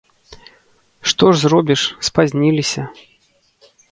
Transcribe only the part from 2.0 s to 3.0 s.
спазніліся.